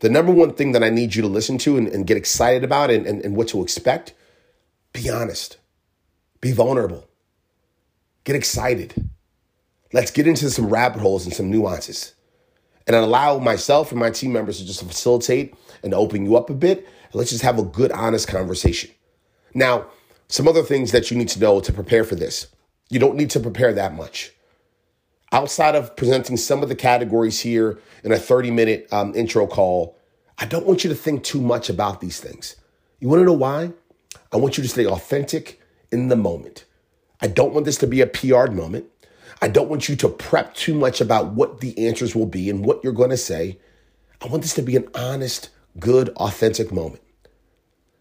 the 0.01 0.11
number 0.11 0.33
one 0.33 0.53
thing 0.55 0.73
that 0.73 0.83
I 0.83 0.91
need 0.91 1.15
you 1.15 1.23
to 1.23 1.29
listen 1.29 1.57
to 1.59 1.79
and, 1.79 1.89
and 1.89 2.07
get 2.07 2.17
excited 2.17 2.65
about 2.65 2.91
and, 2.91 3.07
and, 3.07 3.25
and 3.25 3.37
what 3.37 3.49
to 3.49 3.63
expect 3.63 4.15
be 4.95 5.11
honest, 5.11 5.59
be 6.41 6.53
vulnerable, 6.53 7.07
get 8.23 8.37
excited. 8.37 9.11
Let's 9.93 10.11
get 10.11 10.27
into 10.27 10.49
some 10.51 10.69
rabbit 10.69 11.01
holes 11.03 11.25
and 11.25 11.35
some 11.35 11.51
nuances 11.51 12.15
and 12.87 12.97
allow 12.97 13.39
myself 13.39 13.91
and 13.91 14.01
my 14.01 14.11
team 14.11 14.33
members 14.33 14.59
to 14.59 14.67
just 14.67 14.83
facilitate 14.83 15.55
and 15.83 15.93
open 15.95 16.25
you 16.25 16.37
up 16.37 16.49
a 16.49 16.55
bit. 16.55 16.89
Let's 17.13 17.31
just 17.31 17.43
have 17.43 17.59
a 17.59 17.63
good, 17.63 17.93
honest 17.93 18.29
conversation. 18.29 18.91
Now, 19.53 19.87
some 20.29 20.49
other 20.49 20.63
things 20.63 20.93
that 20.93 21.11
you 21.11 21.17
need 21.17 21.29
to 21.31 21.41
know 21.41 21.61
to 21.61 21.73
prepare 21.73 22.05
for 22.05 22.15
this. 22.15 22.49
You 22.95 23.01
don't 23.01 23.17
need 23.17 23.31
to 23.31 23.41
prepare 23.41 23.73
that 23.73 23.95
much 23.95 24.35
outside 25.35 25.75
of 25.75 25.97
presenting 25.97 26.37
some 26.37 26.63
of 26.63 26.69
the 26.69 26.77
categories 26.77 27.41
here 27.41 27.81
in 28.05 28.13
a 28.13 28.19
30 28.19 28.53
minute 28.53 28.89
um, 28.93 29.13
intro 29.17 29.49
call, 29.49 29.99
I 30.39 30.47
don't 30.47 30.65
want 30.65 30.85
you 30.85 30.91
to 30.91 30.97
think 30.97 31.25
too 31.25 31.41
much 31.41 31.69
about 31.69 32.01
these 32.01 32.21
things. 32.21 32.55
You 33.01 33.09
want 33.09 33.21
to 33.21 33.25
know 33.25 33.33
why? 33.33 33.73
I 34.33 34.37
want 34.37 34.57
you 34.57 34.63
to 34.63 34.69
stay 34.69 34.87
authentic 34.87 35.61
in 35.91 36.07
the 36.07 36.17
moment. 36.17 36.65
I 37.21 37.27
don't 37.27 37.53
want 37.53 37.67
this 37.67 37.79
to 37.79 37.89
be 37.89 38.01
a 38.01 38.07
PR 38.07 38.49
moment. 38.49 38.87
I 39.43 39.49
don't 39.49 39.69
want 39.69 39.89
you 39.89 39.97
to 39.97 40.09
prep 40.09 40.55
too 40.55 40.75
much 40.75 41.01
about 41.01 41.33
what 41.33 41.61
the 41.61 41.77
answers 41.89 42.15
will 42.15 42.27
be 42.27 42.49
and 42.49 42.65
what 42.65 42.85
you're 42.85 42.93
going 42.93 43.11
to 43.11 43.17
say. 43.17 43.59
I 44.23 44.29
want 44.29 44.43
this 44.43 44.55
to 44.55 44.63
be 44.63 44.77
an 44.77 44.89
honest, 44.95 45.51
good, 45.81 46.11
authentic 46.11 46.71
moment 46.71 47.03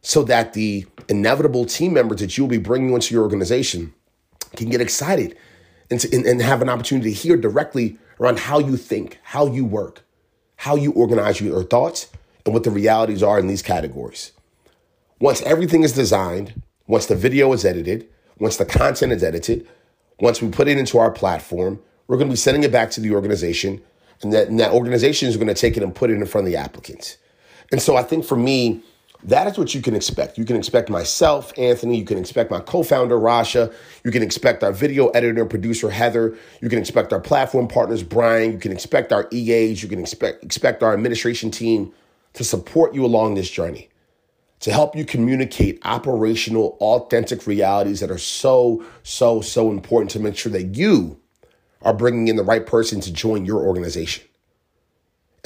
so 0.02 0.22
that 0.24 0.54
the 0.54 0.86
inevitable 1.10 1.66
team 1.66 1.94
members 1.94 2.20
that 2.20 2.38
you'll 2.38 2.48
be 2.48 2.60
bringing 2.60 2.94
into 2.94 3.16
your 3.16 3.24
organization 3.24 3.94
can 4.56 4.70
get 4.70 4.82
excited 4.82 5.38
and, 5.90 6.00
to, 6.00 6.16
and, 6.16 6.26
and 6.26 6.42
have 6.42 6.62
an 6.62 6.70
opportunity 6.70 7.10
to 7.10 7.16
hear 7.16 7.38
directly 7.38 7.98
around 8.20 8.40
how 8.40 8.60
you 8.60 8.78
think, 8.78 9.20
how 9.24 9.48
you 9.48 9.66
work, 9.66 10.04
how 10.58 10.76
you 10.76 10.92
organize 10.92 11.42
your 11.42 11.64
thoughts, 11.64 12.10
and 12.46 12.54
what 12.54 12.64
the 12.64 12.72
realities 12.72 13.24
are 13.24 13.40
in 13.40 13.48
these 13.48 13.62
categories. 13.62 14.32
Once 15.20 15.42
everything 15.44 15.84
is 15.84 15.94
designed, 15.94 16.62
once 16.88 17.06
the 17.06 17.16
video 17.16 17.54
is 17.54 17.64
edited, 17.64 18.08
once 18.40 18.58
the 18.58 18.66
content 18.66 19.12
is 19.12 19.24
edited, 19.24 19.68
once 20.20 20.42
we 20.42 20.50
put 20.50 20.68
it 20.68 20.78
into 20.78 20.98
our 20.98 21.12
platform, 21.12 21.80
we're 22.08 22.18
going 22.18 22.28
to 22.28 22.34
be 22.34 22.38
sending 22.38 22.64
it 22.64 22.72
back 22.72 22.92
to 22.92 23.00
the 23.02 23.12
organization, 23.12 23.82
and 24.22 24.34
that, 24.34 24.48
and 24.50 24.60
that 24.60 24.72
organization 24.72 25.30
is 25.30 25.38
going 25.38 25.48
to 25.48 25.54
take 25.54 25.78
it 25.78 25.84
and 25.84 25.96
put 25.96 26.10
it 26.10 26.16
in 26.16 26.26
front 26.26 26.46
of 26.46 26.52
the 26.52 26.58
applicants. 26.58 27.18
And 27.72 27.82
so 27.82 27.96
I 27.96 28.04
think 28.04 28.26
for 28.26 28.36
me, 28.36 28.84
that 29.26 29.48
is 29.48 29.58
what 29.58 29.74
you 29.74 29.82
can 29.82 29.96
expect. 29.96 30.38
You 30.38 30.46
can 30.46 30.56
expect 30.56 30.90
myself, 30.90 31.54
Anthony. 31.58 31.98
You 31.98 32.06
can 32.06 32.18
expect 32.18 32.52
my 32.52 32.60
co 32.60 32.84
founder, 32.84 33.18
Rasha. 33.18 33.74
You 34.04 34.12
can 34.12 34.22
expect 34.22 34.64
our 34.64 34.72
video 34.72 35.08
editor 35.10 35.46
producer, 35.46 35.90
Heather. 35.90 36.38
You 36.62 36.70
can 36.70 36.80
expect 36.80 37.14
our 37.14 37.22
platform 37.22 37.68
partners, 37.68 38.04
Brian. 38.04 38.52
You 38.52 38.58
can 38.60 38.72
expect 38.72 39.14
our 39.14 39.28
EAs. 39.32 39.82
You 39.82 39.90
can 39.90 40.00
expect, 40.00 40.44
expect 40.44 40.84
our 40.84 40.94
administration 40.94 41.52
team 41.52 41.94
to 42.34 42.44
support 42.44 42.94
you 42.94 43.06
along 43.06 43.36
this 43.36 43.50
journey, 43.50 43.90
to 44.60 44.72
help 44.72 44.96
you 44.96 45.06
communicate 45.06 45.80
operational, 45.86 46.78
authentic 46.82 47.48
realities 47.48 48.02
that 48.02 48.12
are 48.12 48.18
so, 48.18 48.84
so, 49.04 49.40
so 49.40 49.72
important 49.72 50.12
to 50.12 50.20
make 50.20 50.36
sure 50.36 50.52
that 50.52 50.76
you 50.76 51.20
are 51.82 51.94
bringing 51.94 52.28
in 52.28 52.36
the 52.36 52.44
right 52.44 52.66
person 52.66 53.00
to 53.02 53.14
join 53.14 53.46
your 53.46 53.62
organization. 53.62 54.26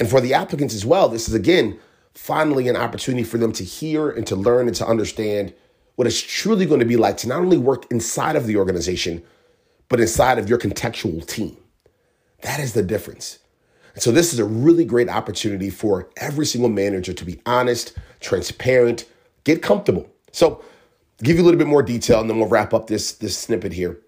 And 0.00 0.08
for 0.08 0.20
the 0.20 0.34
applicants 0.34 0.74
as 0.74 0.86
well, 0.86 1.08
this 1.08 1.28
is 1.28 1.34
again 1.34 1.78
finally 2.14 2.68
an 2.68 2.76
opportunity 2.76 3.24
for 3.24 3.38
them 3.38 3.52
to 3.52 3.64
hear 3.64 4.10
and 4.10 4.26
to 4.26 4.36
learn 4.36 4.66
and 4.66 4.76
to 4.76 4.86
understand 4.86 5.54
what 5.96 6.06
it's 6.06 6.20
truly 6.20 6.66
going 6.66 6.80
to 6.80 6.86
be 6.86 6.96
like 6.96 7.16
to 7.18 7.28
not 7.28 7.40
only 7.40 7.58
work 7.58 7.90
inside 7.90 8.36
of 8.36 8.46
the 8.46 8.56
organization, 8.56 9.22
but 9.88 10.00
inside 10.00 10.38
of 10.38 10.48
your 10.48 10.58
contextual 10.58 11.26
team. 11.26 11.56
That 12.42 12.60
is 12.60 12.72
the 12.72 12.82
difference. 12.82 13.38
And 13.94 14.02
so, 14.02 14.12
this 14.12 14.32
is 14.32 14.38
a 14.38 14.44
really 14.44 14.84
great 14.84 15.08
opportunity 15.08 15.70
for 15.70 16.08
every 16.16 16.46
single 16.46 16.70
manager 16.70 17.12
to 17.12 17.24
be 17.24 17.40
honest, 17.46 17.94
transparent, 18.20 19.06
get 19.44 19.62
comfortable. 19.62 20.08
So, 20.30 20.62
give 21.22 21.36
you 21.36 21.42
a 21.42 21.46
little 21.46 21.58
bit 21.58 21.66
more 21.66 21.82
detail, 21.82 22.20
and 22.20 22.30
then 22.30 22.38
we'll 22.38 22.48
wrap 22.48 22.72
up 22.72 22.86
this, 22.86 23.12
this 23.12 23.36
snippet 23.36 23.72
here. 23.72 23.98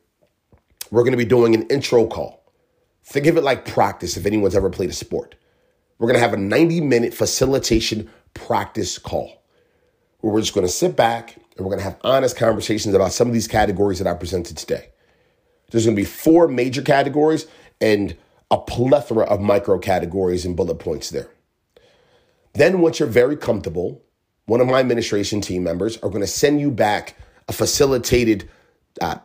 We're 0.90 1.02
going 1.02 1.12
to 1.12 1.18
be 1.18 1.24
doing 1.24 1.54
an 1.54 1.66
intro 1.68 2.06
call. 2.06 2.40
Think 3.04 3.26
of 3.26 3.36
it 3.36 3.42
like 3.42 3.64
practice 3.64 4.16
if 4.16 4.26
anyone's 4.26 4.54
ever 4.54 4.70
played 4.70 4.90
a 4.90 4.92
sport. 4.92 5.34
We're 6.00 6.06
going 6.06 6.16
to 6.18 6.20
have 6.20 6.32
a 6.32 6.38
90 6.38 6.80
minute 6.80 7.12
facilitation 7.12 8.10
practice 8.32 8.98
call 8.98 9.42
where 10.20 10.32
we're 10.32 10.40
just 10.40 10.54
going 10.54 10.66
to 10.66 10.72
sit 10.72 10.96
back 10.96 11.36
and 11.36 11.66
we're 11.66 11.72
going 11.72 11.78
to 11.78 11.84
have 11.84 11.98
honest 12.02 12.38
conversations 12.38 12.94
about 12.94 13.12
some 13.12 13.28
of 13.28 13.34
these 13.34 13.46
categories 13.46 13.98
that 13.98 14.08
I 14.08 14.14
presented 14.14 14.56
today. 14.56 14.88
There's 15.70 15.84
going 15.84 15.94
to 15.94 16.00
be 16.00 16.06
four 16.06 16.48
major 16.48 16.80
categories 16.80 17.46
and 17.82 18.16
a 18.50 18.56
plethora 18.56 19.24
of 19.24 19.40
micro 19.40 19.78
categories 19.78 20.46
and 20.46 20.56
bullet 20.56 20.76
points 20.76 21.10
there. 21.10 21.28
Then, 22.54 22.80
once 22.80 22.98
you're 22.98 23.08
very 23.08 23.36
comfortable, 23.36 24.02
one 24.46 24.60
of 24.60 24.66
my 24.66 24.80
administration 24.80 25.42
team 25.42 25.62
members 25.62 25.98
are 25.98 26.08
going 26.08 26.22
to 26.22 26.26
send 26.26 26.60
you 26.60 26.70
back 26.70 27.14
a 27.46 27.52
facilitated 27.52 28.48
uh, 29.02 29.18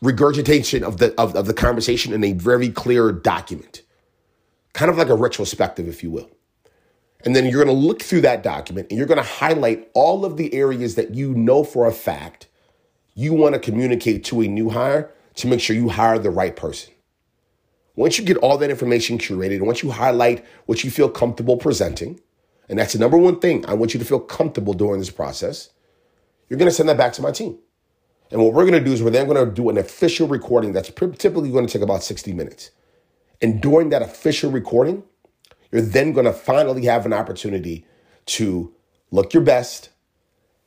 regurgitation 0.00 0.84
of 0.84 0.98
the 0.98 1.20
of, 1.20 1.34
of 1.34 1.46
the 1.46 1.52
conversation 1.52 2.12
in 2.12 2.22
a 2.22 2.32
very 2.32 2.70
clear 2.70 3.12
document 3.12 3.82
kind 4.76 4.90
of 4.90 4.98
like 4.98 5.08
a 5.08 5.14
retrospective, 5.14 5.88
if 5.88 6.02
you 6.02 6.10
will. 6.10 6.30
And 7.24 7.34
then 7.34 7.46
you're 7.46 7.64
going 7.64 7.74
to 7.74 7.86
look 7.86 8.02
through 8.02 8.20
that 8.20 8.42
document 8.42 8.88
and 8.90 8.98
you're 8.98 9.06
going 9.06 9.16
to 9.16 9.28
highlight 9.28 9.90
all 9.94 10.26
of 10.26 10.36
the 10.36 10.52
areas 10.52 10.96
that 10.96 11.14
you 11.14 11.32
know 11.34 11.64
for 11.64 11.86
a 11.86 11.92
fact 11.92 12.46
you 13.14 13.32
want 13.32 13.54
to 13.54 13.58
communicate 13.58 14.22
to 14.24 14.42
a 14.42 14.46
new 14.46 14.68
hire 14.68 15.10
to 15.36 15.46
make 15.46 15.60
sure 15.60 15.74
you 15.74 15.88
hire 15.88 16.18
the 16.18 16.28
right 16.28 16.54
person. 16.56 16.92
Once 17.94 18.18
you 18.18 18.24
get 18.24 18.36
all 18.36 18.58
that 18.58 18.68
information 18.68 19.16
curated, 19.16 19.62
once 19.62 19.82
you 19.82 19.90
highlight 19.90 20.44
what 20.66 20.84
you 20.84 20.90
feel 20.90 21.08
comfortable 21.08 21.56
presenting, 21.56 22.20
and 22.68 22.78
that's 22.78 22.92
the 22.92 22.98
number 22.98 23.16
one 23.16 23.40
thing, 23.40 23.64
I 23.64 23.72
want 23.72 23.94
you 23.94 23.98
to 23.98 24.04
feel 24.04 24.20
comfortable 24.20 24.74
during 24.74 24.98
this 24.98 25.10
process, 25.10 25.70
you're 26.50 26.58
going 26.58 26.70
to 26.70 26.74
send 26.74 26.90
that 26.90 26.98
back 26.98 27.14
to 27.14 27.22
my 27.22 27.30
team. 27.30 27.58
And 28.30 28.42
what 28.42 28.52
we're 28.52 28.66
going 28.66 28.78
to 28.78 28.84
do 28.84 28.92
is 28.92 29.02
we're 29.02 29.08
then 29.08 29.26
going 29.26 29.42
to 29.42 29.50
do 29.50 29.70
an 29.70 29.78
official 29.78 30.28
recording 30.28 30.74
that's 30.74 30.90
typically 30.90 31.50
going 31.50 31.66
to 31.66 31.72
take 31.72 31.82
about 31.82 32.02
60 32.02 32.34
minutes. 32.34 32.72
And 33.40 33.60
during 33.60 33.90
that 33.90 34.02
official 34.02 34.50
recording, 34.50 35.02
you're 35.70 35.82
then 35.82 36.12
going 36.12 36.26
to 36.26 36.32
finally 36.32 36.84
have 36.86 37.06
an 37.06 37.12
opportunity 37.12 37.86
to 38.26 38.74
look 39.10 39.34
your 39.34 39.42
best, 39.42 39.90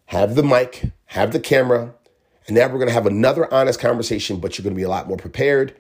have 0.08 0.36
the 0.36 0.44
mic, 0.44 0.92
have 1.06 1.34
the 1.34 1.40
camera, 1.40 1.94
and 2.48 2.56
now 2.56 2.68
we're 2.68 2.80
going 2.80 2.88
to 2.88 2.94
have 2.94 3.06
another 3.06 3.52
honest 3.54 3.80
conversation, 3.80 4.40
but 4.40 4.58
you're 4.58 4.64
going 4.64 4.74
to 4.74 4.80
be 4.80 4.84
a 4.84 4.90
lot 4.90 5.08
more 5.08 5.18
prepared. 5.18 5.76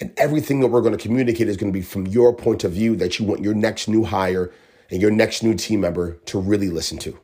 And 0.00 0.12
everything 0.16 0.60
that 0.60 0.68
we're 0.68 0.80
going 0.80 0.96
to 0.96 1.02
communicate 1.02 1.48
is 1.48 1.56
going 1.56 1.72
to 1.72 1.78
be 1.78 1.84
from 1.84 2.06
your 2.06 2.34
point 2.34 2.64
of 2.64 2.72
view 2.72 2.96
that 2.96 3.18
you 3.18 3.26
want 3.26 3.42
your 3.42 3.54
next 3.54 3.88
new 3.88 4.04
hire 4.04 4.50
and 4.90 5.02
your 5.02 5.10
next 5.10 5.42
new 5.42 5.54
team 5.54 5.80
member 5.80 6.14
to 6.26 6.40
really 6.40 6.68
listen 6.68 6.98
to. 6.98 7.18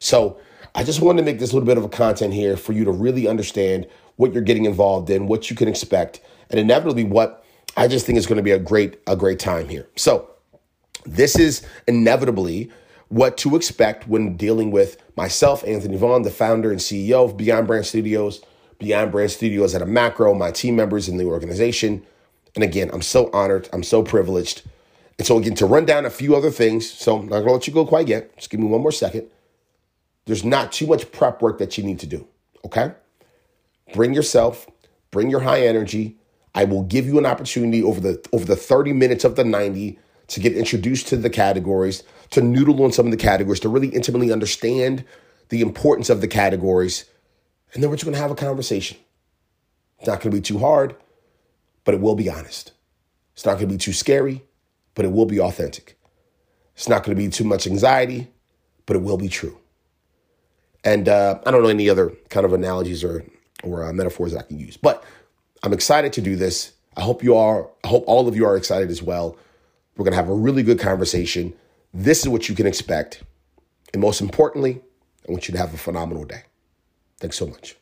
So 0.00 0.40
I 0.74 0.84
just 0.84 1.00
wanted 1.00 1.22
to 1.22 1.26
make 1.26 1.38
this 1.38 1.52
little 1.52 1.66
bit 1.66 1.78
of 1.78 1.84
a 1.84 1.88
content 1.88 2.34
here 2.34 2.56
for 2.56 2.72
you 2.72 2.84
to 2.84 2.90
really 2.90 3.28
understand 3.28 3.86
what 4.16 4.32
you're 4.32 4.42
getting 4.42 4.64
involved 4.64 5.10
in, 5.10 5.26
what 5.26 5.50
you 5.50 5.56
can 5.56 5.68
expect, 5.68 6.20
and 6.50 6.58
inevitably 6.58 7.04
what 7.04 7.44
I 7.78 7.86
just 7.86 8.04
think 8.04 8.18
it's 8.18 8.26
going 8.26 8.38
to 8.38 8.42
be 8.42 8.50
a 8.50 8.58
great 8.58 8.98
a 9.06 9.14
great 9.14 9.38
time 9.38 9.68
here. 9.68 9.88
So, 9.94 10.28
this 11.06 11.38
is 11.38 11.64
inevitably 11.86 12.72
what 13.06 13.36
to 13.38 13.54
expect 13.54 14.08
when 14.08 14.36
dealing 14.36 14.72
with 14.72 15.00
myself, 15.16 15.62
Anthony 15.64 15.96
Vaughn, 15.96 16.22
the 16.22 16.30
founder 16.30 16.72
and 16.72 16.80
CEO 16.80 17.24
of 17.24 17.36
Beyond 17.36 17.68
Brand 17.68 17.86
Studios, 17.86 18.42
Beyond 18.80 19.12
Brand 19.12 19.30
Studios 19.30 19.76
at 19.76 19.80
a 19.80 19.86
macro, 19.86 20.34
my 20.34 20.50
team 20.50 20.74
members 20.74 21.08
in 21.08 21.18
the 21.18 21.24
organization. 21.24 22.04
And 22.56 22.64
again, 22.64 22.90
I'm 22.92 23.00
so 23.00 23.30
honored, 23.32 23.68
I'm 23.72 23.84
so 23.84 24.02
privileged. 24.02 24.62
And 25.16 25.24
so, 25.24 25.38
again, 25.38 25.54
to 25.54 25.66
run 25.66 25.84
down 25.84 26.04
a 26.04 26.10
few 26.10 26.34
other 26.34 26.50
things, 26.50 26.90
so 26.90 27.18
I'm 27.18 27.28
not 27.28 27.40
gonna 27.40 27.52
let 27.52 27.68
you 27.68 27.72
go 27.72 27.86
quite 27.86 28.08
yet. 28.08 28.36
Just 28.36 28.50
give 28.50 28.58
me 28.58 28.66
one 28.66 28.82
more 28.82 28.90
second. 28.90 29.28
There's 30.26 30.44
not 30.44 30.72
too 30.72 30.88
much 30.88 31.12
prep 31.12 31.40
work 31.40 31.58
that 31.58 31.78
you 31.78 31.84
need 31.84 32.00
to 32.00 32.06
do, 32.06 32.26
okay? 32.64 32.94
Bring 33.94 34.14
yourself, 34.14 34.66
bring 35.12 35.30
your 35.30 35.40
high 35.40 35.64
energy, 35.64 36.17
I 36.54 36.64
will 36.64 36.82
give 36.82 37.06
you 37.06 37.18
an 37.18 37.26
opportunity 37.26 37.82
over 37.82 38.00
the 38.00 38.26
over 38.32 38.44
the 38.44 38.56
30 38.56 38.92
minutes 38.92 39.24
of 39.24 39.36
the 39.36 39.44
90 39.44 39.98
to 40.28 40.40
get 40.40 40.56
introduced 40.56 41.08
to 41.08 41.16
the 41.16 41.30
categories, 41.30 42.02
to 42.30 42.40
noodle 42.40 42.82
on 42.84 42.92
some 42.92 43.06
of 43.06 43.10
the 43.10 43.16
categories, 43.16 43.60
to 43.60 43.68
really 43.68 43.88
intimately 43.88 44.32
understand 44.32 45.04
the 45.48 45.60
importance 45.60 46.10
of 46.10 46.20
the 46.20 46.28
categories. 46.28 47.06
And 47.72 47.82
then 47.82 47.90
we're 47.90 47.96
just 47.96 48.10
to 48.10 48.18
have 48.18 48.30
a 48.30 48.34
conversation. 48.34 48.98
It's 49.98 50.06
not 50.06 50.20
to 50.22 50.30
be 50.30 50.40
too 50.40 50.58
hard, 50.58 50.94
but 51.84 51.94
it 51.94 52.00
will 52.00 52.14
be 52.14 52.30
honest. 52.30 52.72
It's 53.34 53.46
not 53.46 53.58
to 53.60 53.66
be 53.66 53.78
too 53.78 53.92
scary, 53.92 54.42
but 54.94 55.04
it 55.04 55.12
will 55.12 55.26
be 55.26 55.40
authentic. 55.40 55.98
It's 56.74 56.88
not 56.88 57.04
to 57.04 57.14
be 57.14 57.28
too 57.28 57.44
much 57.44 57.66
anxiety, 57.66 58.28
but 58.86 58.96
it 58.96 59.02
will 59.02 59.16
be 59.16 59.28
true. 59.28 59.58
And 60.84 61.08
uh, 61.08 61.40
I 61.44 61.50
don't 61.50 61.62
know 61.62 61.68
any 61.68 61.88
other 61.88 62.12
kind 62.28 62.46
of 62.46 62.52
analogies 62.52 63.02
or 63.02 63.24
or 63.64 63.84
uh, 63.84 63.92
metaphors 63.92 64.32
that 64.32 64.38
I 64.38 64.42
can 64.42 64.60
use, 64.60 64.76
but 64.76 65.02
I'm 65.62 65.72
excited 65.72 66.12
to 66.14 66.20
do 66.20 66.36
this. 66.36 66.72
I 66.96 67.02
hope 67.02 67.22
you 67.22 67.36
are. 67.36 67.68
I 67.84 67.88
hope 67.88 68.04
all 68.06 68.28
of 68.28 68.36
you 68.36 68.46
are 68.46 68.56
excited 68.56 68.90
as 68.90 69.02
well. 69.02 69.36
We're 69.96 70.04
gonna 70.04 70.16
have 70.16 70.28
a 70.28 70.34
really 70.34 70.62
good 70.62 70.78
conversation. 70.78 71.54
This 71.92 72.20
is 72.20 72.28
what 72.28 72.48
you 72.48 72.54
can 72.54 72.66
expect, 72.66 73.22
and 73.92 74.00
most 74.00 74.20
importantly, 74.20 74.80
I 75.28 75.32
want 75.32 75.48
you 75.48 75.52
to 75.52 75.58
have 75.58 75.74
a 75.74 75.78
phenomenal 75.78 76.24
day. 76.24 76.42
Thanks 77.18 77.36
so 77.36 77.46
much. 77.46 77.76